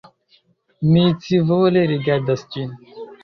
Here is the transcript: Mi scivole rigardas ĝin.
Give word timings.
Mi 0.93 1.03
scivole 1.25 1.85
rigardas 1.91 2.47
ĝin. 2.57 2.73